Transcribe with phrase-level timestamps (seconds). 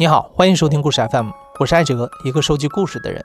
[0.00, 1.28] 你好，欢迎收听故事 FM，
[1.58, 3.22] 我是艾哲，一个收集故事的人。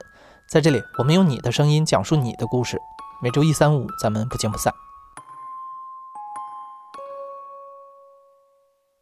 [0.49, 2.77] 在这里，我们用你的声音讲述你的故事。
[3.21, 4.73] 每周一、三、五，咱们不见不散。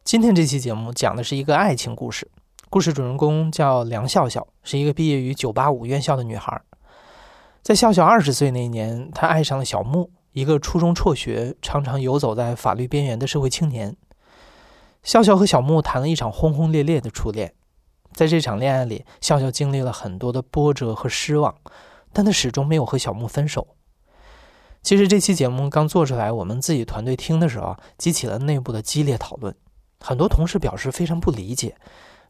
[0.04, 2.30] 今天这期节目讲的是一个爱情故事，
[2.70, 6.62] 故事主人公叫梁笑笑，是一个毕业于985院校的女孩。
[7.60, 13.96] 在笑笑二十岁那年，她爱上了小木，一个初中辍学、常常游走在法律边缘的社会青年。
[15.02, 17.52] 笑笑和小木谈了一场轰轰烈烈的初恋。
[18.14, 21.54] 在这场恋爱里，笑笑经历了很多的波折和失望，
[22.12, 23.66] 但他始终没有和小木分手。
[24.82, 29.54] 其实这期节目刚做出来，我们自己团队听的时候，激起了内部的激烈讨论。
[29.98, 31.76] 很多同事表示非常不理解，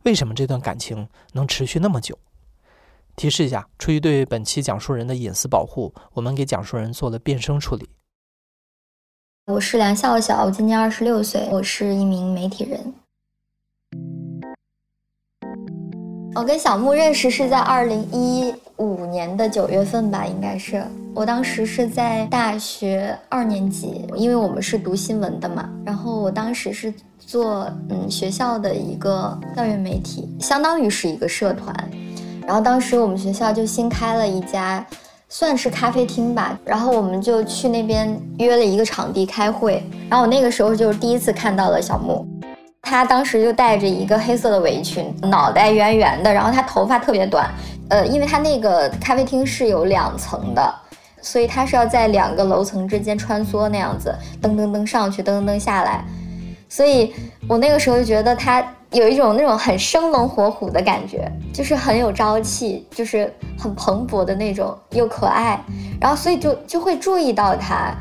[0.05, 2.19] 为什么这段感情能持续那么久？
[3.17, 7.91] 提示一下，出于对本期讲述人的隐私保护，我们给讲述人做了变声处理。
[9.47, 12.95] 我是梁笑笑，我今年二十六岁，我是一名媒体人。
[16.37, 20.85] 我跟小木认识是在二零一五年的九月份吧，应该是。
[21.15, 25.71] 我当时是在大学二年级，因为我们是读新闻的嘛。
[25.87, 31.73] 然后我当时是做嗯学校的一个校园媒体，相当于是一个社团。
[32.45, 34.85] 然后当时我们学校就新开了一家，
[35.29, 36.59] 算是咖啡厅吧。
[36.65, 39.85] 然后我们就去那边约了一个场地开会。
[40.11, 42.27] 然后我那个时候就是第一次看到了小木。
[42.85, 47.51] 他当时就戴着一个黑色的围裙，脑袋圆圆的，然后他头发特别短。
[47.89, 50.75] 呃，因为他那个咖啡厅是有两层的，
[51.21, 56.05] 所以他是要在两个楼层之间穿梭那样子，噔噔噔上去，噔噔噔下来。
[56.69, 57.15] 所以
[57.49, 65.59] 我那个时候就觉得他有一种那种很生龙活虎的感觉，就是很有朝气，就是很蓬勃的那种，又可爱。
[66.01, 67.95] 然后所以就就会注意到他。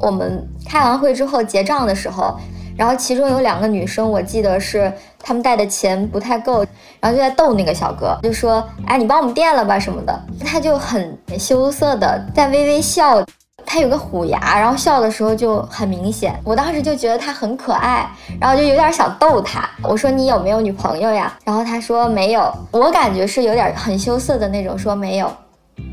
[0.00, 2.38] 我们开完会之后结账的时候。
[2.80, 4.90] 然后其中有两个女生，我记得是
[5.22, 6.64] 她们带的钱不太够，
[6.98, 13.22] 然后就在逗那个小哥，就说：“哎，你帮我们垫了吧什么的。”他就很羞涩的在微微笑，
[13.66, 16.34] 他有个虎牙，然后笑的时候就很明显。
[16.42, 18.08] 我当时就觉得他很可爱，
[18.40, 19.68] 然后就有点想逗他。
[19.82, 25.30] 我说：“你有没有女朋友呀？”然后他说：“没有。”我感觉是有点很羞涩的那种，说没有。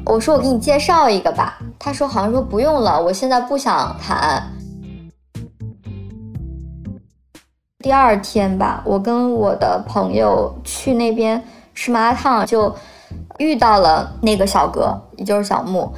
[0.06, 4.42] 我说：“我给你介绍一个吧。”他说：“好像说不用了，我现在不想谈。”
[7.88, 11.42] 第二天吧，我跟我的朋友去那边
[11.74, 12.75] 吃麻辣烫，就
[13.38, 15.90] 遇到了那个小哥，也就是小木。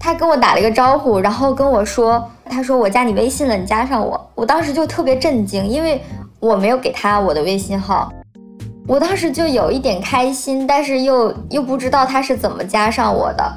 [0.00, 6.00] 他跟我打了一个招呼，然后跟我说：“他说我加你微信了，你加上我。”我当时就特别震惊，因为
[6.40, 8.10] 我没有给他我的微信号。
[8.88, 13.52] 我当时就有一点开心，但是又又不知道他是怎么加上我的。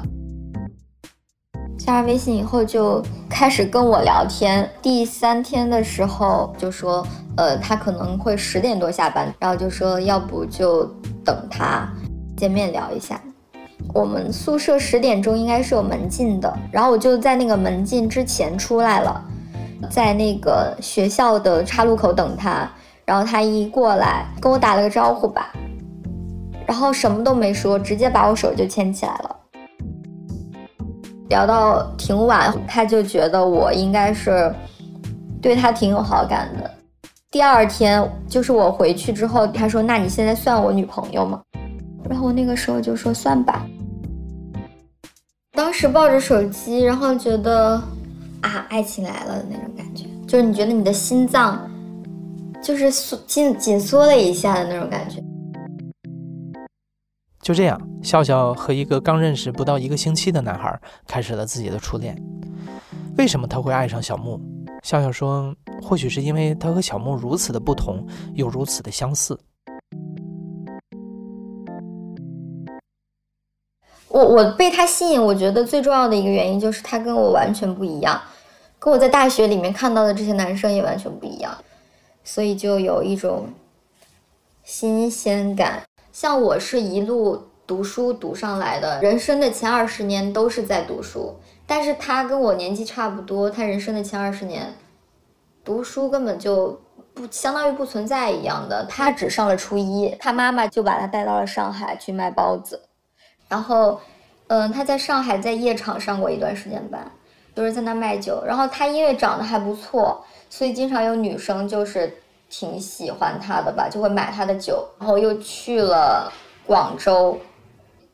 [1.86, 4.68] 加上微信以后，就开始跟我聊天。
[4.82, 7.06] 第三天的时候就说。
[7.38, 10.84] 呃，他可能会十点多下班，然后就说要不就
[11.22, 11.86] 等他
[12.34, 13.20] 见面聊一下。
[13.92, 19.22] 我们宿舍十点钟应该是有门禁的，然后我就在那个门禁之前出来了，
[19.90, 22.66] 在那个学校的岔路口等他。
[23.04, 25.52] 然后他一过来跟我打了个招呼吧，
[26.64, 29.36] 然后什么都没说，直接把我手就牵起来了。
[31.28, 34.54] 聊到挺晚，他就觉得我应该是
[35.42, 36.70] 对他挺有好感的。
[37.30, 41.42] 第二天就是我回去之后，他说：“那你现在算我女朋友吗？”
[42.08, 43.66] 然后我那个时候就说：“算吧。”
[45.52, 47.82] 当时抱着手机，然后觉得
[48.42, 51.68] 啊，爱情来了的那种感觉，就是你觉得你的心脏
[52.62, 55.22] 就是缩紧紧缩了一下的那种感觉。
[57.46, 60.76] 就这样，笑笑和一个刚认识不到一个星期的男孩
[61.06, 62.20] 开始了自己的初恋。
[63.16, 64.40] 为什么他会爱上小木？
[64.82, 68.04] 笑笑说：“或许是因为他和小木如此的不同，
[68.34, 69.38] 又如此的相似。”
[74.08, 78.20] 我我被他吸引，我觉得最重要的一个原因就是他跟我完全不一样，
[78.80, 81.56] 跟我在大学里面看到的这些男生也完全不一样，
[82.24, 83.46] 所以就有一种
[84.64, 85.80] 新鲜感。
[86.18, 91.36] 像我是一路读书读上来的，人生的前二十年都是在读书。
[91.66, 94.72] 但是他跟我年纪差不多，他人生的前二十年，
[95.62, 96.80] 读书根本就
[97.12, 98.82] 不相当于不存在一样的。
[98.88, 102.80] 他只上了初一，他妈妈就把他带到了上海去卖包子，
[103.46, 104.00] 然后，
[104.46, 107.06] 嗯，他在上海在夜场上过一段时间班，
[107.54, 108.42] 就是在那卖酒。
[108.46, 112.10] 然后他因为长得还不错，所以经常有女生就是
[112.48, 114.86] 挺喜欢他的吧，就会买他的酒。
[114.98, 116.32] 然后又去了
[116.66, 117.36] 广州，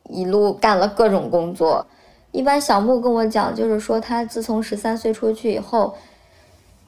[0.08, 1.86] 一路干了各种工作。
[2.30, 5.94] 一般小木跟我讲，就是说他自从十三岁出去以后，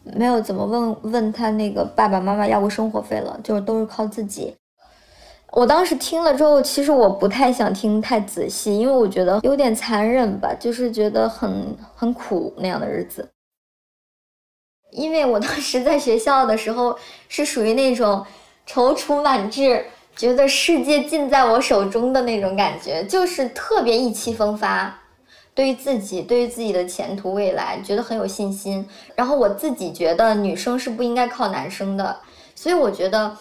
[0.02, 4.55] 没有怎么问问他那个爸爸妈妈要过生活费了，就是都是靠自己。
[5.52, 13.29] 我当时听了之后，其实我不太想听太仔细，因为我觉得有点残忍吧，就是觉得很很苦那样的日子。
[14.94, 16.96] 因为我当时在学校的时候
[17.29, 18.25] 是属于那种
[18.67, 19.85] 踌躇满志，
[20.17, 25.00] 觉得世界尽在我手中的那种感觉，就是特别意气风发，
[25.55, 28.88] 对于自己，对于自己的前途未来，觉得很有信心。
[29.14, 32.17] 然后我自己觉得女生是不应该靠男生的，
[32.55, 33.37] 所以我觉得。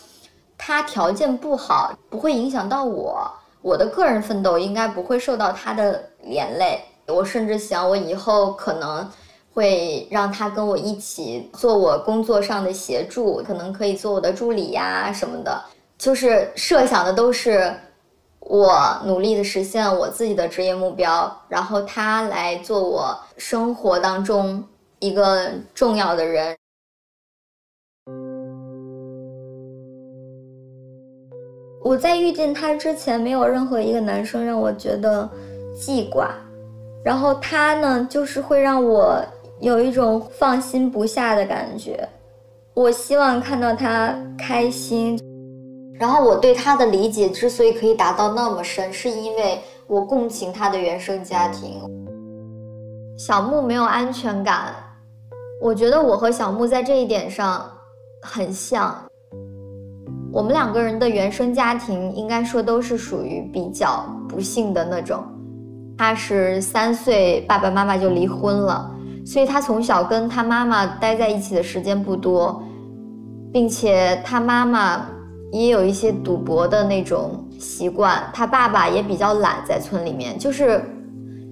[0.55, 3.29] 他条件不好，不会影响到我，
[3.61, 6.79] 我的个人奋斗应该不会受到他的连累。
[7.07, 9.11] 我甚至想，我以后可能
[9.53, 15.63] 会让他跟我一起做我工作上的协助，可能可以做我的助理呀什么的。
[15.97, 17.73] 就是设想的都是
[18.39, 18.73] 我
[19.05, 24.61] 努力的实现我自己的职业目标，然后他来做我生活当中
[24.99, 26.55] 一个重要的人。
[31.81, 35.29] 我在遇见他之前，没有任何一个男生让我觉得
[35.75, 36.33] 记挂，
[37.03, 39.21] 然后他呢，就是会让我
[39.63, 42.05] 有一种放心不下的感觉。
[42.73, 45.17] 我希望看到他开心，
[45.93, 51.79] 然后我对他的理解之所以可以达到那么深，是因为我共情他的原生家庭。
[53.17, 54.73] 小木没有安全感，
[55.61, 57.65] 我觉得我和小木在这一点上
[58.21, 58.93] 很像。
[60.33, 65.23] 我们两个人的原生家庭应该说都是属于比较不幸的那种。
[65.97, 68.92] 他是三岁，爸爸妈妈就离婚了，
[69.25, 72.61] 所以他从小跟他妈妈待在一起的时间不多，
[73.51, 75.05] 并且他妈妈
[75.51, 80.83] 也有一些赌博的那种习惯，他爸爸也比较懒，在村里面就是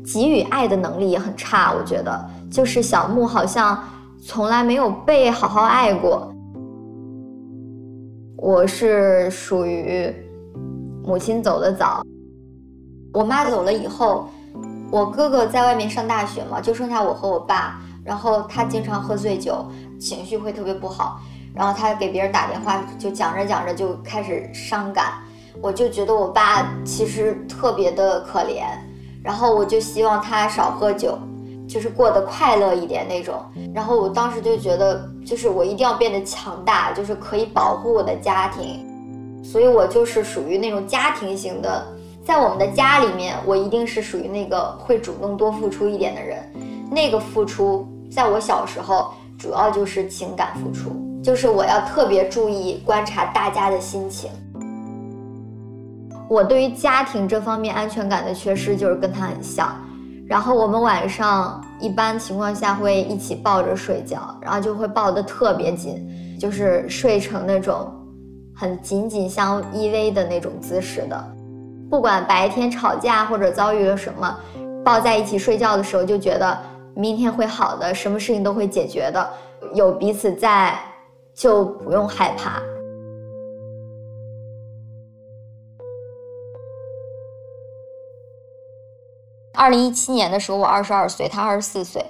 [0.04, 1.74] 给予爱的能力也很差。
[1.74, 3.82] 我觉得，就是小木好像
[4.22, 6.34] 从来没有被好好爱过。
[8.38, 10.12] 我是属于
[11.04, 12.02] 母亲走得早，
[13.14, 14.28] 我妈走了以后，
[14.92, 17.80] 我哥哥在外面上大学嘛，就剩下我和我爸。
[18.04, 19.66] 然后他经常喝醉酒，
[20.00, 21.22] 情绪会特别不好。
[21.56, 25.14] 然后他给别人打电话，就讲着讲着就开始伤感。
[25.62, 28.64] 我就觉得我爸其实特别的可怜，
[29.24, 31.18] 然后我就希望他少喝酒。
[31.68, 33.42] 就是过得快乐一点那种，
[33.74, 38.86] 然后我当时就觉得，就是我一定要变得强大，就是可以保护我的家庭，
[39.42, 41.88] 所以我就是属于那种家庭型的，
[42.24, 46.44] 在我们的家里面，我一定是属于那个会主动多付出一点的人。
[46.92, 50.92] 那个付出，在我小时候主要就是情感付出，
[51.24, 54.30] 就是我要特别注意观察大家的心情。
[56.30, 59.76] 我对于家庭这方面安全感的缺失，就是跟他很像。
[60.28, 66.08] 然后我们晚上一般情况下会一起抱着睡觉，然后就会抱得特别紧，
[66.40, 67.92] 就是睡成那种
[68.56, 71.36] 很紧紧相依偎的那种姿势的。
[71.92, 74.40] 不管白天吵架或者遭遇了什么，
[74.84, 76.58] 抱在一起睡觉的时候就觉得
[76.96, 79.30] 明天会好的，什么事情都会解决的，
[79.74, 80.80] 有彼此在
[81.36, 82.62] 就不用害怕。
[89.54, 92.04] 二零一七年的时候，我二十二岁，他二十四岁，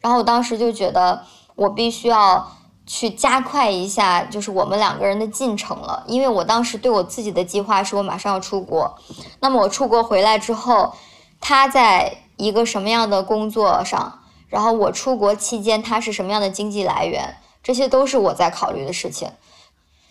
[0.00, 1.20] 然后我当时就觉得
[1.56, 2.46] 我必须要
[2.86, 6.04] 去加快一下，就是我们两个人的进程了。
[6.06, 8.98] 因为我当时对我自己的计划是我马上要出国，
[9.40, 10.94] 那么我出国回来之后，
[11.40, 19.30] 他在一个什么样的工作上，然后我出国期间他是什么样的经济来源，这些都是我在考虑的事情。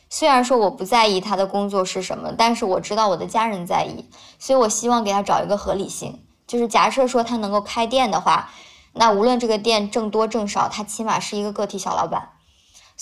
[0.10, 6.24] 虽然说我不在意他的工作是什么，但是我知道我的家人在意，所以我希望给他找一个合理性。
[6.46, 8.52] 就是假设说他能够开店的话，
[8.94, 12.30] 那无论这个店挣多挣少，他起码是一个个体小老板。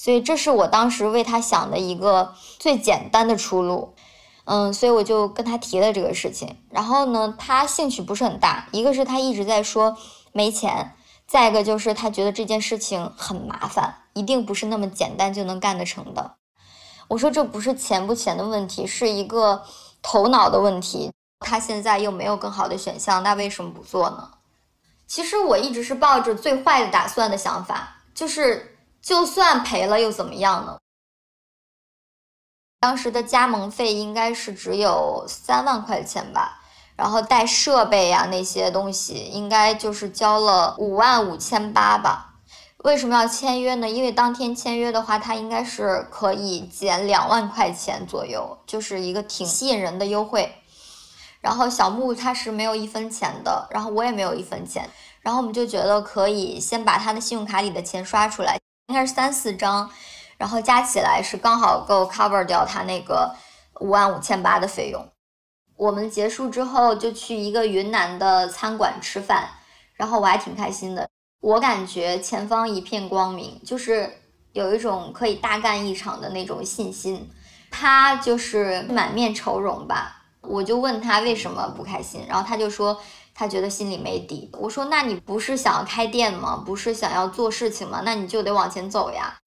[0.01, 3.93] 所以这是我当时为他想的一个最简单的出路。
[4.45, 6.57] 嗯，所以我就跟他提了这个事情。
[6.71, 9.95] 然后呢，他兴趣不是很大，一个是他一直在说
[10.31, 10.95] 没钱，
[11.27, 16.33] 再一个就是他觉得这件事情很麻烦，一定不是那么简单就能干得成的。
[17.09, 19.61] 我说这不是钱不钱的问题，是一个
[20.01, 21.11] 头脑的问题。
[21.41, 24.31] 他现在又没有更好的选项，那为什么不做呢？
[25.05, 30.77] 其实我一直是抱着最坏的打算的想法，就是就算赔了又怎么样呢？
[32.79, 36.61] 当时的加盟费应该是只有三万块钱吧，
[36.95, 42.27] 然后带设备呀那些东西，应该就是交了五万五千八吧。
[42.77, 43.87] 为什么要签约呢？
[43.87, 50.55] 因为当天签约的话，他应该是可以减两万块钱左右，就是一个挺吸引人的优惠。
[51.41, 54.89] 然后小木他是没有一分钱的，然后我也没有一分钱，
[55.21, 58.59] 然后我们就觉得可以先把他的信用卡里的钱刷出来，
[58.91, 59.89] 应该是三四张，
[60.37, 63.33] 然后加起来是刚好够 cover 掉他那个
[63.79, 65.07] 五万五千八的费用。
[65.77, 69.47] 我们结束之后就去一个云南的餐馆吃饭，
[69.93, 71.07] 然后我还挺开心的。
[71.39, 74.11] 我感觉前方一片光明，就是
[74.51, 77.31] 有一种可以大干一场的那种信心。
[77.71, 83.01] 他就是满面愁容吧，我就问他为什么不开心，然后他就说
[83.41, 84.51] 他觉得心里没底。
[84.53, 86.61] 我说那你不是想要开店吗？
[86.63, 88.03] 不是想要做事情吗？
[88.05, 89.39] 那你就得往前走呀。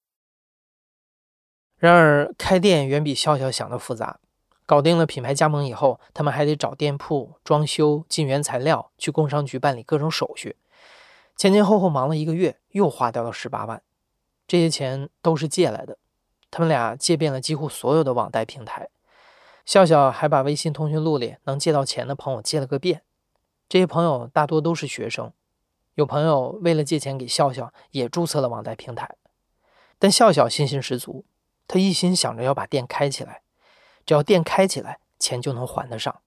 [1.78, 4.18] 然而开店远比笑笑想的复杂。
[4.66, 10.56] 搞定了品牌加盟以后，他们还得找店铺、装修、进原材料，去工商局办理各种手续。
[11.36, 13.80] 前前后后忙了一个月，又花掉了十八万。
[14.48, 15.98] 这些钱都是借来的。
[16.50, 18.88] 他们俩借遍了几乎所有的网贷平台，
[19.64, 23.02] 笑笑还把微信通讯录里能借到钱的朋友借了个遍。
[23.68, 25.32] 这些朋友大多都是学生，
[25.94, 29.16] 有朋友为了借钱给笑笑，也注册了网贷平台。
[29.98, 31.24] 但笑笑信心十足，
[31.66, 33.42] 他一心想着要把店开起来，
[34.04, 36.20] 只要店开起来，钱就能还得上。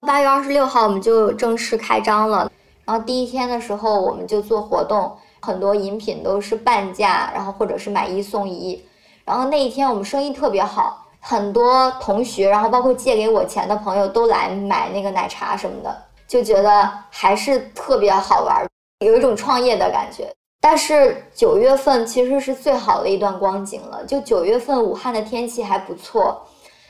[0.00, 2.50] 八月二十六号，我们就正式开张了。
[2.84, 5.18] 然后第一天的时候，我们就做活动。
[5.40, 8.84] 很多饮品都是半价，然后或者是买一送一，
[9.24, 15.96] 然后那一天我们生意特别好，很多同学，然后包括借给我钱的朋友都来买那个奶茶什么的，
[16.26, 18.66] 就觉得还是特别好玩，
[19.04, 20.30] 有一种创业的感觉。
[20.60, 26.40] 但是九月份其实是最好的一段光景了，就九月份武汉的天气还不错，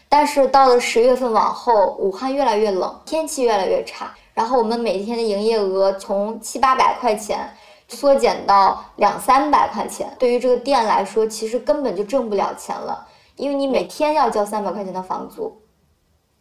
[0.08, 7.50] 但是到了十月份往后，武汉越来越冷，天气越来越差，然后我们每天的营业额从七八百块钱。
[7.90, 13.06] 缩减到两三百块钱，对于这个店来说，其实根本就挣不了钱了，
[13.38, 15.62] 因为你每天要交三百块钱的房租，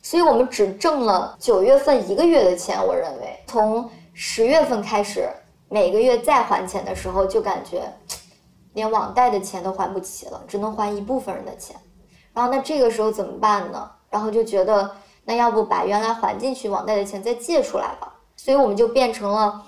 [0.01, 2.77] 所以我们只挣了九月份一个月的钱。
[2.85, 5.29] 我认为，从十月份开始，
[5.69, 7.93] 每个月再还钱的时候，就感觉
[8.73, 11.75] 连网贷的钱都还不起了，只能还一部分人的钱。
[12.33, 13.89] 然后那这个时候怎么办呢？
[14.09, 14.91] 然后就觉得，
[15.23, 18.13] 那要不把原来还进去网贷的钱再借出来吧。
[18.35, 19.63] 所以我们就变成了。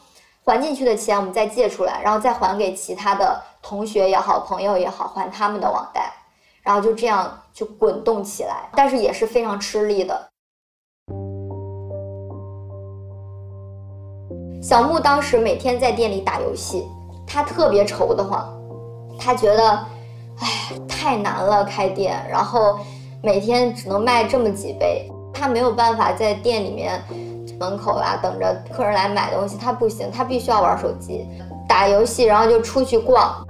[0.46, 6.12] 还进去的钱我们再借出来，然后再还给其他的同学也好，朋友也好，还他们的网贷，
[6.70, 10.30] 然后就这样就滚动起来，但是也是非常吃力的。
[14.62, 16.86] 小木当时每天在店里打游戏，
[17.26, 18.48] 他特别愁得慌，
[19.20, 19.68] 他觉得，
[20.38, 20.48] 哎，
[20.88, 22.78] 太难了开店，然后
[23.24, 27.04] 每天只能卖这么几杯，他没有办法在店里面。
[27.60, 31.28] 门口啊，等着客人来买东西，他不行，他必须要玩手机、
[31.68, 33.44] 打游戏，然后就出去逛，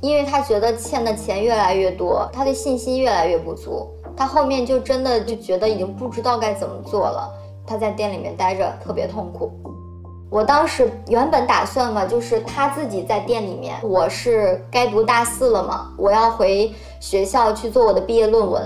[0.00, 7.28] 因为他觉得欠的钱越来越多，他的信心越来越不足，他后面就真的就觉得已经不知道该怎么做了。
[7.66, 9.50] 他在店里面待着特别痛苦。
[10.30, 18.62] 我当时原本打算嘛，就是他自己在店里面，我是该读大四了嘛，我要回学校去做我的毕业论文，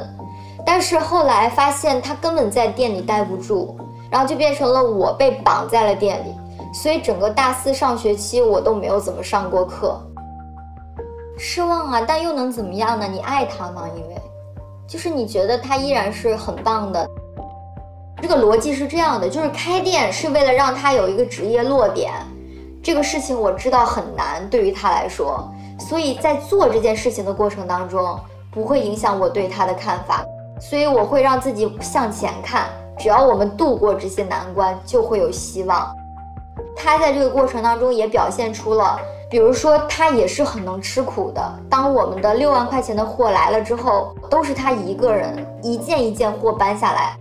[0.64, 3.76] 但是后来发现他根本在店里待不住。
[4.11, 6.35] 然后就变成了我被绑在了店里，
[6.73, 10.00] 所以整个大四上学期我都没有怎么上过课，
[11.38, 12.04] 失望啊！
[12.07, 13.07] 但又能怎么样呢？
[13.07, 13.85] 你爱他吗？
[13.97, 14.21] 因为，
[14.88, 17.09] 就是你觉得他依然是很棒的。
[18.21, 22.12] 这个逻辑是这样的，就是开店是为了让他有一个职业落点，
[22.83, 28.18] 这个事情我知道很难对于他来说，所以在做这件事情的过程当中
[28.50, 30.25] 不会影响我对他的看法，
[30.61, 32.66] 所以我会让自己向前看。
[32.99, 35.95] 只要我们度过这些难关，就会有希望。
[36.75, 38.99] 他在这个过程当中也表现出了，
[39.30, 41.42] 比如说他也是很能吃苦的。
[41.68, 47.16] 当我们的六万块钱的货来了之后，都是他一个人一件一件货搬下来。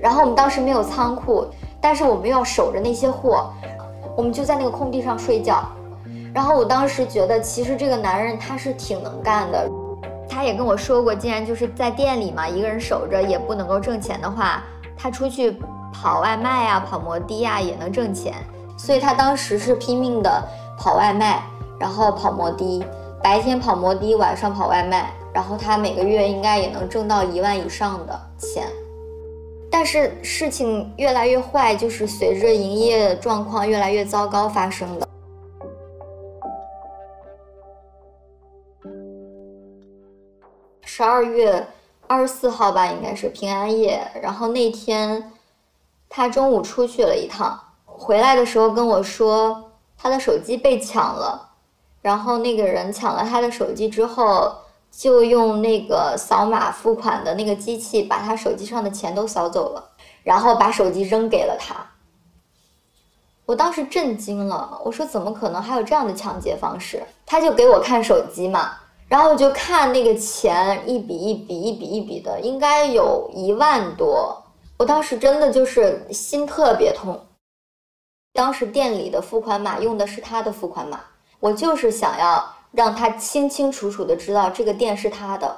[0.00, 1.46] 然后我们当时没有仓库，
[1.80, 3.50] 但是我们要守着那些货，
[4.16, 5.62] 我们就在那个空地上睡觉。
[6.34, 9.70] 然后我当时觉得，其实这个男人他是挺能干的。
[10.28, 14.62] 他也跟我说过，既然就是在店里嘛，一个人守着也不能够挣钱的话。
[14.96, 15.56] 他出去
[15.92, 18.34] 跑外卖呀，跑摩的呀，也能挣钱，
[18.76, 20.42] 所以他当时是拼命的
[20.78, 21.42] 跑外卖，
[21.78, 22.84] 然后跑摩的，
[23.22, 28.66] 白天跑摩的，晚上跑外卖，然后他每个月应该也能挣到一万以上的钱。
[29.70, 35.08] 但是事情越来越坏，就是随着营业状况越来越糟糕发生的。
[40.84, 41.66] 十二月。
[42.06, 43.98] 二十四号吧，应该是平安夜。
[44.20, 45.32] 然后那天，
[46.06, 49.72] 他中午出去了一趟，回来的时候跟我说，
[50.04, 51.52] 他的手机被抢了。
[52.02, 54.54] 然后那个人抢了他的手机之后，
[54.90, 59.82] 就用那个扫码付款的那个机器，把他手机上的钱都扫走了，
[60.22, 61.74] 然后把手机扔给了他。
[63.46, 67.02] 我当时震惊了，我说怎么可能还有这样的抢劫方式？
[67.24, 68.72] 他就给我看手机嘛，
[69.08, 74.42] 然后我就看那个钱一笔一笔一笔一笔的，应该有一万多。
[74.76, 77.18] 我当时真的就是心特别痛。
[78.34, 80.98] 当时店里的付款码用的是他的付款码，
[81.38, 85.56] 我就是想要让他清清楚楚的知道这个店是他的，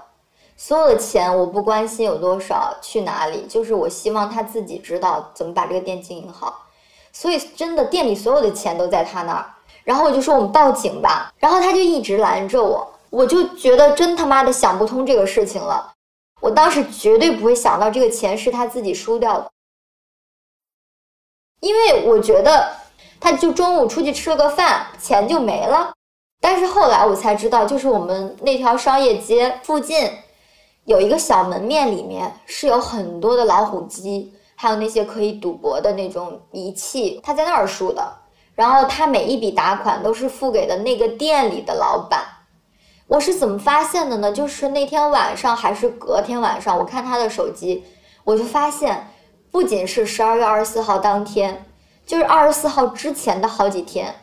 [0.59, 6.66] 所有的钱我不关心有多少去哪里，就是我希望他自己知道怎么把这个店经营好。
[7.14, 9.47] 所以，真的店里所有的钱都在他那儿。
[9.83, 12.87] 然后我就说我们报警吧，然后他就一直拦着我。
[13.09, 15.95] 我就觉得真他妈的想不通这个事情了。
[16.42, 19.50] 我当时绝对不会想到这个钱是他自己输掉的，
[21.60, 22.68] 因为我觉得
[23.20, 25.92] 他就中午出去吃了个饭，钱就没了。
[26.40, 30.10] 但是后来我才知道，就是我们那条商业街附近
[30.84, 34.32] 有一个小门面，里面是有很多的老虎机。
[34.58, 38.02] 还有那些可以赌博的那种仪器，他在那儿输的。
[38.54, 42.25] 然后他每一笔打款都是付给的那个店里的老板。
[43.06, 44.32] 我是怎么发现的呢？
[44.32, 47.84] 就是那天晚上还是隔天晚上，我看他的手机，
[48.25, 49.06] 我就发现，
[49.56, 51.64] 不仅是十二月二十四号当天，
[52.04, 54.14] 就是二十四号之前的好几天，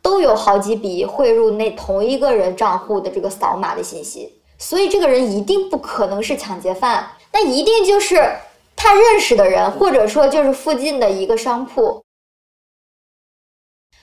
[0.00, 4.40] 都有好几笔汇入那同一个人账户的这个扫码的信息。
[4.58, 8.34] 所以这个人一定不可能是抢劫犯，那一定就是。
[8.74, 12.02] 他认识的人，或者说就是附近的一个商铺。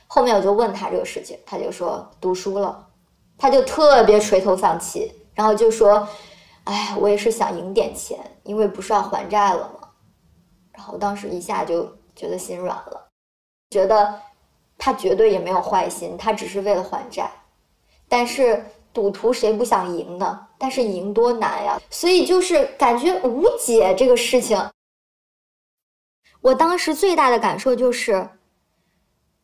[0.06, 2.86] 后面我就问他这个事情，他就说读书了，
[3.36, 6.08] 他就特别垂头丧气，然后就说
[6.66, 9.80] ：“哎，我也是想赢点钱，因为不是要还债了吗？”
[10.78, 13.08] 然后当时一下就觉得心软了，
[13.72, 14.22] 觉得
[14.78, 17.30] 他绝对也没有坏心，他只是为了还债。
[18.08, 20.48] 但是赌徒谁不想赢呢？
[20.58, 24.58] 但是赢多难呀，所以就是感觉无解这个事情。
[26.42, 28.30] 我当时最大的感受就是，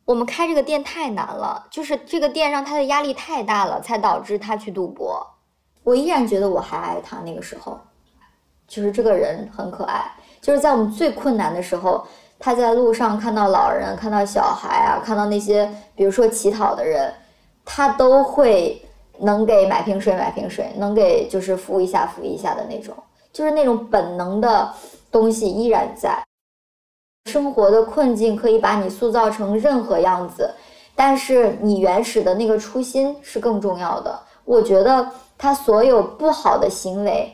[0.04, 5.26] 我们开这个店太难了，就是这个店让他的压力太大了，才导致他去赌博。
[5.82, 7.78] 我依然觉得我还爱他，那个时候，
[8.66, 10.10] 就是这个人很可爱，
[10.44, 12.06] 就是在我们最困难的时候，
[12.38, 17.10] 他在路上看到老人、看到小孩啊，看到那些比如说乞讨的人，
[17.64, 18.80] 他都会。
[19.20, 22.92] 能给买瓶水，买瓶水；能给就是扶一下，扶一下的那种，
[23.32, 24.68] 就是那种本能的
[25.08, 26.20] 东西依然在。
[27.30, 30.52] 生活的困境可以把你塑造成任何样子，
[30.96, 34.18] 但是你原始的那个初心是更重要的。
[34.44, 37.32] 我觉得他所有不好的行为，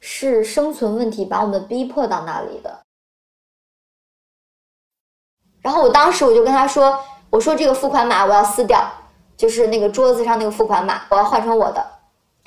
[0.00, 2.80] 是生存问题把我们逼迫到那里的。
[5.60, 6.98] 然后我当时我就跟他说
[7.30, 8.88] ：“我说这个付款码我要撕掉。”
[9.36, 11.86] 就是那个桌子上那个付款码，我要换成我的，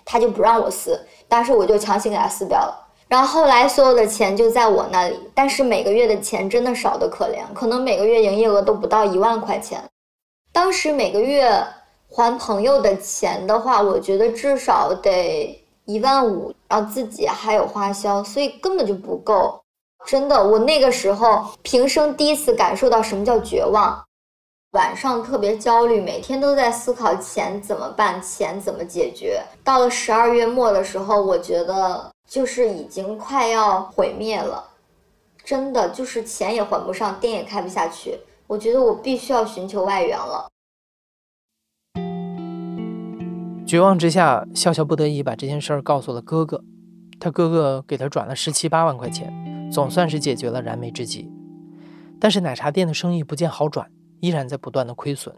[0.04, 2.88] 他就不让我撕，但是我就强行给他撕掉了。
[3.08, 9.82] 然后后来所有的钱就在我那里，但是每个月的钱真的少得可怜，可能每个月营业额都不到一万块钱。
[10.52, 11.66] 当时每个月
[12.10, 19.62] 还朋友的钱的话，我觉得至少得一万五，然后自己还有花销，所以根本就不够。
[20.06, 24.04] 真的，我那个时候平生第一次感受到什么叫绝望。
[24.72, 29.44] 晚上特别焦虑，每天都在思考钱怎么办，钱怎么解决。
[29.64, 34.64] 到了十二月末的时候，我觉得就是已经快要毁灭了，
[35.44, 38.18] 真的就是钱也还不上，店也开不下去。
[38.48, 40.48] 我觉得我必须要寻求外援了。
[43.72, 46.62] 绝望之下，笑笑不得已把这件事儿告诉了哥哥，
[47.22, 49.32] 他哥哥给他转了十七八万块钱，
[49.72, 51.32] 总算是解决了燃眉之急。
[52.20, 53.90] 但是奶茶店的生意不见好转。
[54.20, 55.34] 依然在不断的亏损，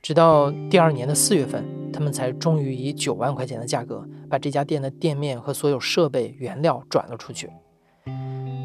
[0.00, 7.50] 直到第二年的四月份，他们才终于以九万块钱的价格把这家店的店面和所有设备、原料转了出去。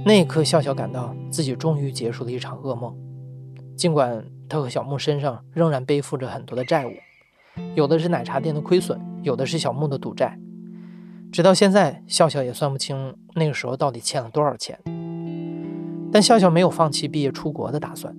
[0.06, 2.96] 那一刻，笑笑感到自己终于结束了一场噩梦。
[3.76, 6.92] 尽管他和小木身上仍然背负着很多的债务，
[7.76, 10.38] 有的是奶茶店的亏损，有的是小木的赌债。
[11.32, 14.80] 直到现在，笑笑也算不清那个时候到底欠了多少钱。
[16.12, 18.16] 但笑笑没有放弃毕业出国的打算。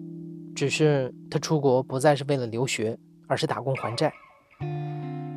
[0.54, 4.12] 只是他出国不再是为了留学，而是打工还债。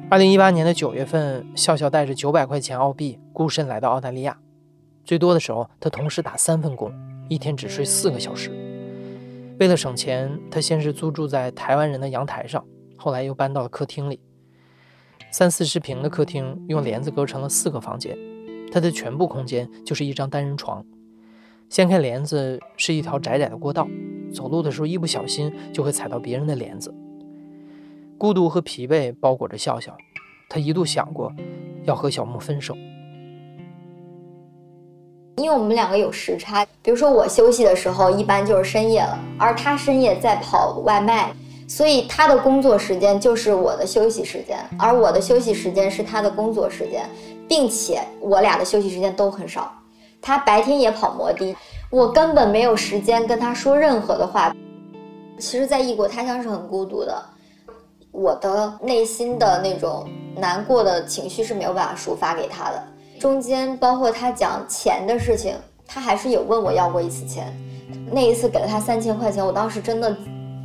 [0.10, 4.38] 二零一八年的九月份，笑笑带着九百块钱澳币孤身来到澳大利亚。
[5.04, 6.92] 最多的时候，他同时打三份工，
[7.30, 8.52] 一天只睡四个小时。
[9.60, 12.64] 为了省钱，他先是租住在台湾人的阳台上，
[12.98, 14.20] 后来又搬到了客厅里。
[15.32, 18.18] 三四十平的客厅用帘子隔成了四个房间，
[18.72, 20.84] 他的全部空间就是一张单人床。
[21.70, 23.88] 掀开帘子是一条窄窄的过道。
[24.34, 26.94] 走路的时候，一不小心就会踩到别人的帘子。
[28.18, 29.96] 孤独和疲惫包裹着笑笑，
[30.50, 31.32] 他一度想过
[31.84, 32.76] 要和小木分手。
[35.38, 41.32] 因为我们两个有时差，比如说我休息的时候一般就是深夜了，而他深夜在跑外卖，
[41.68, 47.08] 所以他的工作时间就是我的休息时间，而我的休息时间是他的工作时间，
[47.48, 49.72] 并且我俩的休息时间都很少。
[50.22, 51.56] 他白天也跑摩的，
[51.92, 54.56] 我根本没有时间跟他说任何的话。
[55.40, 57.24] 其实，在异国他乡是很孤独的，
[58.12, 62.84] 我的内心的那种难过的情绪是没有办法抒发给他的。
[63.20, 67.56] 中间包括他讲钱的事情，他还是有问我要过一次钱。
[68.12, 70.16] 那一次给了他三千块钱，我当时真的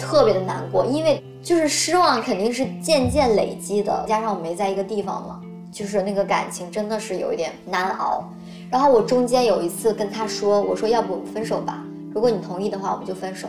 [0.02, 5.40] 特别的难过，因为就是失望肯定是渐渐累积的，加上我没在一个地方嘛，
[5.72, 8.24] 就是那个感情真的是有一点难熬。
[8.70, 13.48] 然后我中间有一次跟他说，我说要不我们分手吧，如果你同意的话，我们就分手。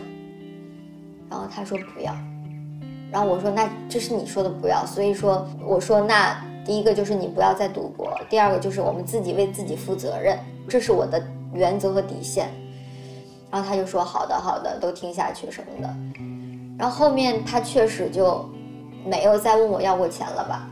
[1.29, 2.13] 然后他说不要，
[3.11, 10.37] 然后我说那这是你说的不要，所以说我说那第一个就是你不要再赌博，第二个就是我们自己为自己负责任，
[10.67, 11.21] 这是我的
[11.53, 12.49] 原则和底线。
[13.49, 15.95] 然后他就说好的好的，都听下去什么的。
[16.83, 18.45] 然后后面他确实就
[19.05, 20.69] 没有再问我要过钱了吧，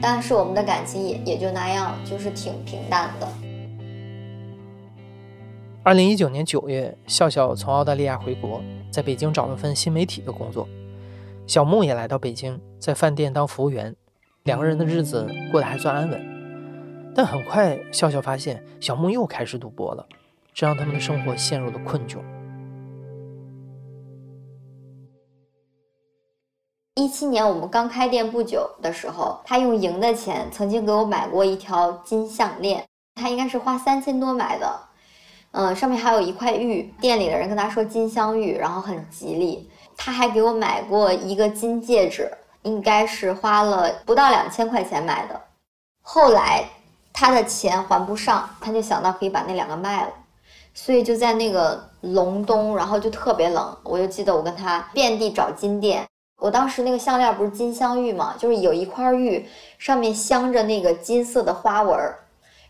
[0.00, 3.26] 但是我们的感情也也就那样，就是挺平淡的。
[5.82, 8.62] 二零一九年九月，笑笑从澳大利亚回国。
[8.92, 10.68] 在北京找了份新媒体的工作，
[11.44, 13.96] 小木也来到北京，在饭店当服务员，
[14.44, 17.12] 两个人的日子过得还算安稳。
[17.16, 20.06] 但很快，笑笑发现小木又开始赌博了，
[20.54, 22.18] 这让他们的生活陷入了困窘。
[26.98, 32.84] 一七年我们刚开店不久的时候，他用赢的钱曾经给我买过一条金项链，
[33.14, 34.80] 他应该是花三千多买的。
[35.52, 39.70] 嗯，上面还有一块玉，店里的人跟他说金镶玉，然后很吉利。
[39.96, 42.28] 他还给我买过一个金戒指，
[42.62, 45.40] 应该是花了不到两千块钱买的。
[46.02, 46.64] 后来
[47.12, 50.10] 他的钱还不上，他就想到可以把那两个卖了，
[50.74, 56.04] 所以就在那个隆冬，然后就特别冷，我就记得我跟他遍地找金店。
[56.38, 59.44] 我当时那个项链不是金镶玉嘛，就是有一块玉
[59.76, 62.18] 上面镶着那个金色的花纹儿。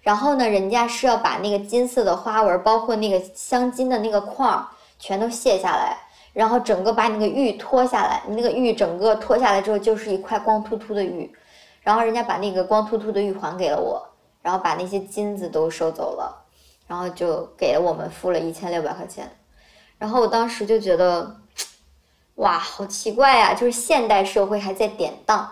[0.00, 4.66] 然后呢，人家是要把那个金色的花纹，包括那个镶金的那个框，
[4.98, 5.98] 全都卸下来，
[6.32, 8.22] 然后整个把你那个玉脱下来。
[8.26, 11.30] 你那个玉整个脱下来之后，就是一块光秃秃的玉。
[11.82, 14.02] 然后人家把那个光秃秃的玉还给了我，
[14.40, 16.44] 然后把那些金子都收走了，
[16.86, 19.30] 然后就给了我们付了一千六百块钱。
[19.98, 21.36] 然后我当时就觉得，
[22.38, 23.54] 哇，好奇怪呀！
[23.54, 25.48] 就是现代社会还在典当，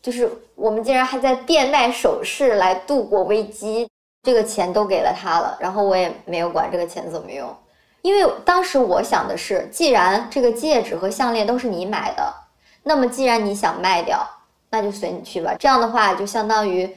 [0.00, 3.88] 就是我们竟然还在变卖首饰来度过危机。
[4.22, 7.56] 这个钱都给了他了，然后我也没有管这个钱怎么用，
[8.02, 12.34] 因为当时我想的是，既然这个戒指和项链都是你买的，
[12.82, 14.28] 那么既然你想卖掉，
[14.68, 15.54] 那就随你去吧。
[15.58, 16.92] 这样的话，就相当于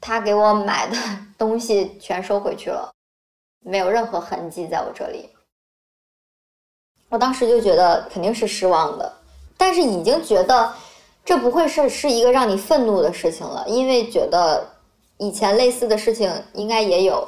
[0.00, 0.96] 他给我买的
[1.38, 2.90] 东西全收回去了，
[3.64, 5.30] 没有任何痕迹在我这里。
[7.08, 9.12] 我当时就觉得肯定是失望的，
[9.56, 10.72] 但是已经觉得
[11.24, 14.72] 这不会是是一个让你愤怒的事情了，因为觉得。
[15.18, 17.26] 以前类似的事情应该也有。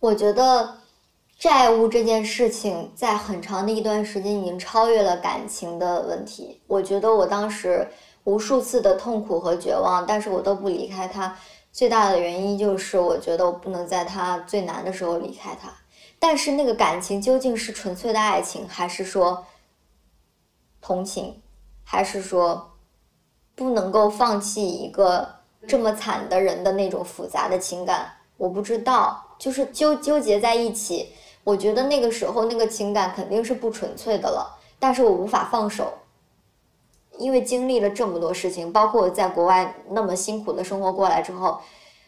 [0.00, 0.78] 我觉得
[1.38, 6.60] 债务这件事情在很长的一段时间已经超越了感情的问题。
[6.66, 7.86] 我觉得我当时
[8.24, 11.32] 无数次的痛苦和绝望，但是我都不离开他。
[11.70, 15.72] 最大的原因就是我觉得我不能在他最难的时候离开他。
[16.20, 19.46] 但是那个感情究竟是纯粹的爱情，还是说
[20.80, 21.42] 同情，
[21.82, 22.76] 还是说
[23.56, 25.40] 不能够放弃一个？
[25.68, 31.12] 这么惨的人的那种复杂的情感，我不知道，就是纠纠结在一起。
[31.44, 35.92] 我觉得那个时候那个情感肯定是不纯粹的了，但是我无法放手，
[37.18, 41.60] 因为经历了这么多事情，包括我在国外那么辛苦的生活过来之后，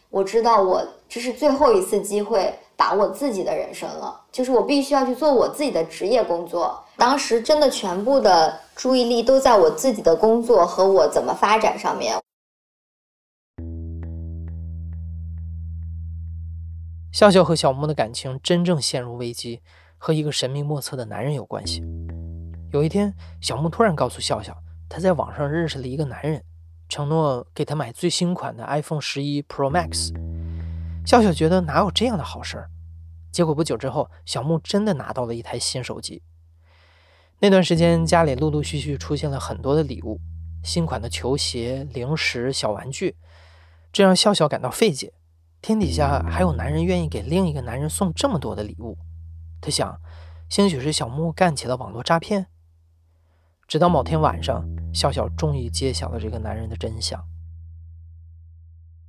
[0.09, 6.83] 我知道我这是最后一次机会把我自己的人生了，就是我必须要去做我自己的职业工作。
[6.97, 12.15] 当时真的全部的注意力都在我自己的工作和我怎么发展上面。
[17.11, 19.61] 笑笑和小木的感情真正陷入危机，
[19.97, 21.83] 和一个神秘莫测的男人有关系。
[22.71, 24.57] 有一天，小木突然告诉笑笑，
[24.89, 26.43] 他在网上认识了一个男人，
[26.89, 30.11] 承诺给他买最新款的 iPhone 十一 Pro Max。
[31.05, 32.69] 笑笑觉得哪有这样的好事儿？
[33.31, 36.21] 结果不久之后，小木真的拿到了一台新手机。
[37.39, 40.19] 那段时间，家里陆陆续续出现了很多的礼物，
[40.63, 43.17] 新款的球鞋、零食、小玩具，
[43.91, 45.13] 这让笑笑感到费解。
[45.61, 48.97] 天底下还有男人愿意给另一个男人送这么多的礼物，
[49.61, 49.99] 他想，
[50.49, 52.47] 兴许是小木干起了网络诈骗。
[53.67, 54.63] 直到某天晚上，
[54.93, 57.21] 笑笑终于揭晓了这个男人的真相。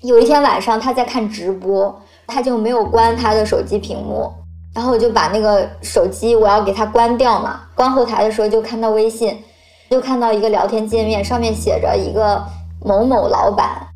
[0.01, 4.31] 有一天晚上他在看直播，他就没有关他的手机屏幕，
[4.75, 9.43] 然后我就把那个手机我要给他关掉嘛，关后台的时候就看到微信，
[9.91, 12.45] 就看到一个聊天界面，上面写着一个
[12.85, 13.89] 某某老板，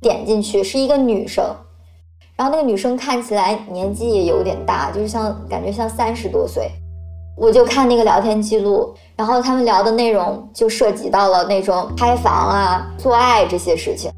[0.00, 1.44] 点进去是一个女生。
[2.36, 6.70] 然后那个女生看起来年纪也有点大，就是像感觉像三十多岁。
[7.36, 14.10] 我就看那个聊天记录，然后他们聊的内容就涉及到了那种开房啊、做爱这些事情。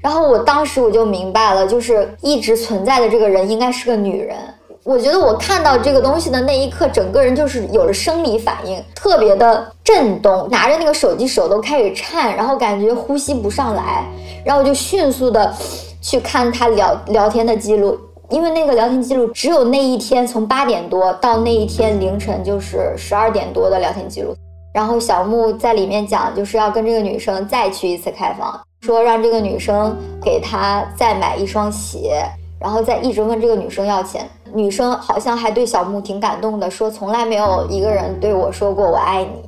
[0.00, 4.36] 然后我当时我就明白了，就是一直存在的这个人应该是个女人。
[4.84, 14.04] 我觉得我看到这个东西的那一刻，整个人就是有了生理反应，特别的震动，拿着那个手机手都开始颤，然后感觉呼吸不上来，
[14.44, 15.52] 然后我就迅速的。
[15.98, 24.32] 去看他聊聊天的记录，因为那个聊天记录只有那一天从八点多到那一天凌晨就是十二点多的聊天记录。
[24.72, 32.22] 然后小木在里面讲，就是要跟这个女生再去一次开房，说让这个女生给他再买一双鞋，
[32.60, 34.30] 然后再一直问这个女生要钱。
[34.54, 39.42] 女生好像还对小木挺感动的，说从来没有一个人对我说过我爱你。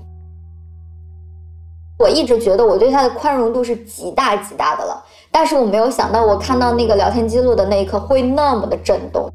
[2.01, 5.05] 我一直觉得我对他的宽容度是极大极大的了。
[5.31, 9.31] 但是我没有想到，我看到那个聊天记录的那一刻会那么的震动。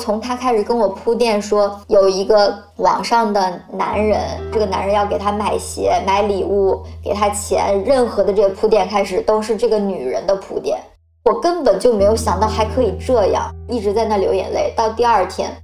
[0.00, 10.80] 从他开始跟我铺垫说有一个网上的男人，这个男人要给他买鞋、买礼物、给他钱，任何的这个铺垫开始都是这个女人的铺垫。
[11.24, 14.72] 我根本就没有想到还可以这样，一直在那流眼泪。
[14.74, 15.54] 到第二天，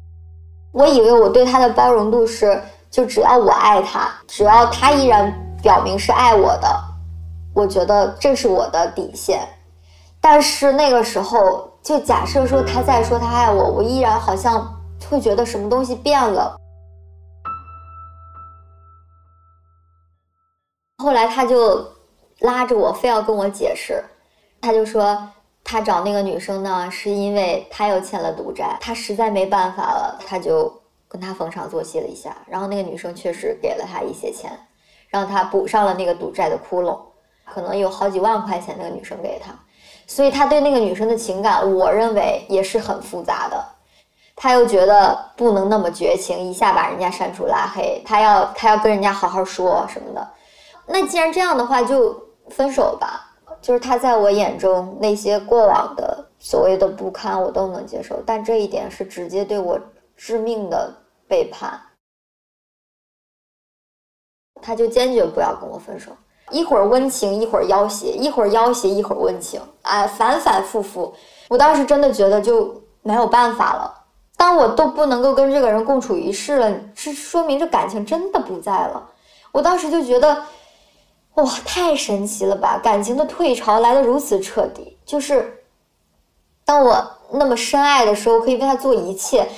[0.73, 6.69] 我以为我对他的包容度是，就只要我爱他，只要他依然表明是爱我的。
[7.55, 9.41] 我觉得这是我的底线，
[10.21, 16.55] 但是那个时候，就假设说他再说他爱我，我依然好像会觉得什么东西变了。
[20.99, 21.83] 后来他就
[22.41, 24.05] 拉着我，非要跟我解释，
[24.61, 25.31] 他就说
[25.65, 30.71] 他找那个女生呢，是因为他又欠了赌债，他实在没办法了，他就
[31.09, 34.53] 跟他逢场作戏了一下，然后那个女生确实给了他一些钱，
[35.09, 36.99] 让他补上了那个赌债的窟窿。
[37.47, 39.59] 可能有好几万块钱，那个女生给他，
[40.09, 43.65] 所以他对那个女生的情感，我认为也是很复杂的。
[44.35, 50.29] 他又觉得不能那么绝情，一下把人家删除拉黑，他要他要跟人家好好说什么的。
[50.87, 53.25] 那既然这样的话，就分手吧。
[53.61, 59.79] 就是他在我眼中那些过往的所谓的不堪，我都能接受，但这一点是直接对我
[60.17, 60.95] 致命的
[61.27, 61.79] 背叛。
[64.63, 66.13] 他就坚决不要跟我分手。
[66.51, 71.15] 一会儿温情，一会儿要挟，一会儿要挟，一会儿温情，哎，反反复复。
[71.49, 73.95] 我当时真的觉得就没有办法了。
[74.37, 79.11] 当我都不能够跟这个人共处一室了，是说明这感情真的不在了。
[79.51, 80.45] 我当时就觉得，
[81.35, 82.79] 哇，太神奇了吧！
[82.83, 85.65] 感情的退潮来得如此彻底，就是
[86.65, 89.49] 当我那么深爱的时候，可以为他做一切，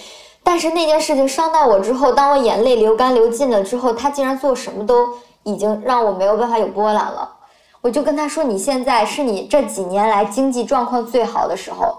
[0.43, 5.15] 但是那件事情伤到我之后，当我眼泪流干流尽了之后，他竟然做什么都。
[5.43, 7.37] 已经让我没有办法有波澜了，
[7.81, 11.97] 我就跟他说：“你现在是你这几年来经济状况最好的时候。”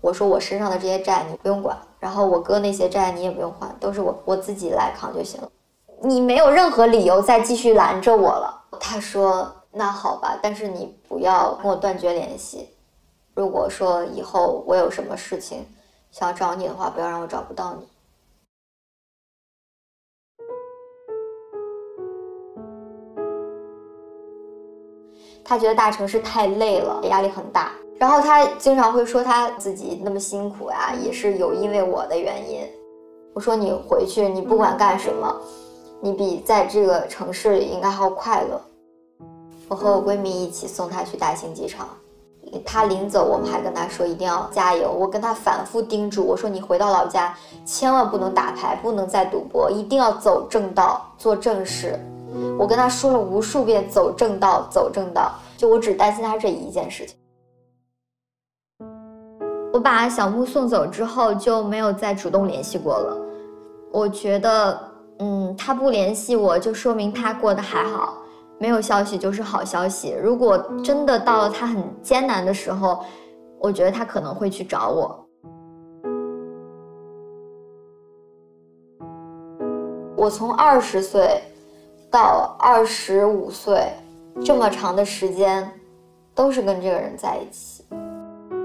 [0.00, 5.48] 我说：“我身上的这些债你不用管，然后我哥那些债你也不用还，都是我我自己来扛就行了。
[6.02, 12.70] 你没有任何理由再继续拦着我了。”他说：“那好吧，但是你不要跟我断绝联系。
[13.34, 15.66] 如果说以后我有什么事情
[16.10, 17.86] 想找你的话，不要让我找不到你。”
[25.44, 27.70] 他觉得大城市太累了，压力很大。
[27.98, 32.60] 然后他经常会说他自己那么辛苦呀，也是有因为我的原因。
[33.34, 35.32] 我说你回去，你不管干什么，
[36.00, 38.60] 你比在这个城市里应该还要快乐。
[39.68, 41.88] 我和我闺蜜一起送他去大兴机场，
[42.64, 44.90] 他临走，我们还跟他说一定要加油。
[44.90, 51.98] 我跟他反复叮嘱，我说你回到老家，千万不能打牌，不能再赌博，一定要走正道，做正事。
[52.58, 55.32] 我跟他说了无数遍，走正道，走正道。
[55.56, 57.16] 就我只担心他这一件事情。
[59.72, 63.16] 我把小木送走之后，就没有再主动联系过了。
[63.92, 64.78] 我觉得，
[65.20, 68.18] 嗯，他不联系我，就说明他过得还好，
[68.58, 70.14] 没有消息就是好消息。
[70.20, 73.04] 如果真的到了他很艰难的时候，
[73.60, 75.26] 我觉得他可能会去找我。
[80.16, 81.40] 我从二十岁。
[82.14, 83.90] 到二十五岁，
[84.44, 85.68] 这么长的时间，
[86.32, 87.84] 都是跟这个人在一起。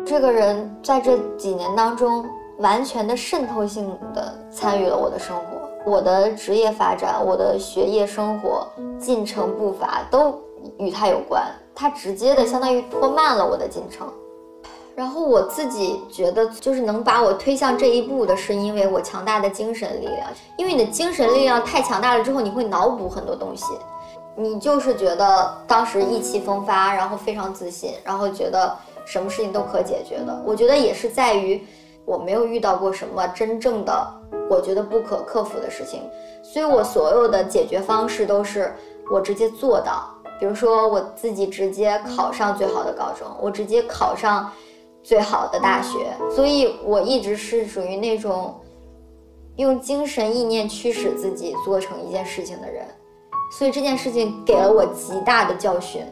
[0.06, 2.24] 这个人在这几年当中，
[2.60, 8.68] 完全的渗透性的参与了我的生活，我的职业发展，我的学业生活
[9.00, 10.40] 进程步伐都
[10.78, 11.44] 与他有关。
[11.74, 14.08] 他直接的相当于拖慢了我的进程。
[15.00, 20.28] 然后我自己觉得，就是能把我推向这一步的，是因为我强大的精神力量。
[20.58, 23.68] 因为你的精神力量太强大了之后，你会脑补很多东西，
[24.36, 30.44] 你就是觉得当时意气风发，然后非常自信，然后觉得什么事情都可解决的。
[30.46, 31.66] 我觉得也是在于
[32.04, 34.06] 我没有遇到过什么真正的
[34.50, 36.02] 我觉得不可克服的事情，
[36.44, 38.76] 所以我所有的解决方式都是
[39.10, 40.14] 我直接做到。
[40.42, 44.52] 比如说我自己直接考上最好的高中，我直接考上。
[45.02, 48.54] 最好的大学，所以我一直是属于那种
[49.56, 52.86] 用精神意念驱使自己做成一件事情的人，
[53.58, 56.04] 所以这件事情给了我极大的教训。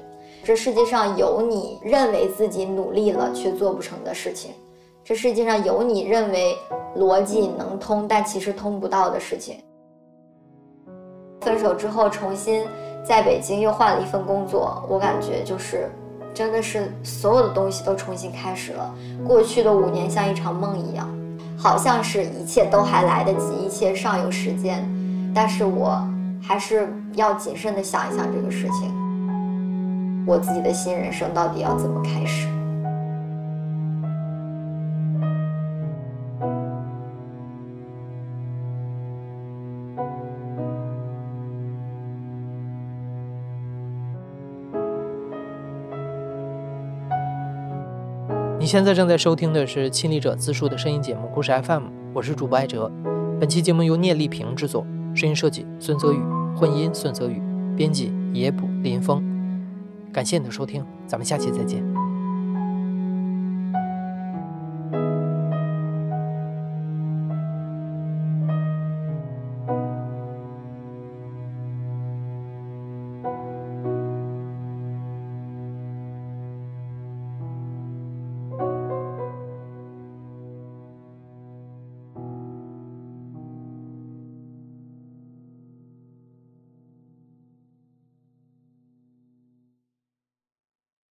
[0.44, 4.52] 这世界上有你认为自己努力了却做不成的事情，
[5.04, 6.58] 这世界上有你认为
[6.96, 9.58] 逻辑能通但其实通不到的事情。
[11.42, 12.66] 分手之后重新
[13.06, 15.92] 在北京又换了一份工作，我感觉就是。
[16.38, 18.94] 真的是所有的东西都重新开始了。
[19.28, 21.10] 过去的五年像一场梦一样，
[21.58, 24.88] 好像是一切都还来得及，一切尚有时间。
[25.34, 26.00] 但是我
[26.40, 28.94] 还是要谨慎的想一想这个事情，
[30.28, 32.48] 我自己的新人生到底要怎么开始。
[48.68, 52.92] 你现在正在收听的是亲历者自述的声音节目《故事 FM》，我是主播艾哲。
[53.40, 56.20] 本期节目由聂丽萍制作，声音设计孙泽宇，
[56.54, 57.42] 混音孙泽宇，
[57.78, 59.24] 编辑野捕林峰。
[60.12, 61.82] 感谢你的收听，咱们下期再见。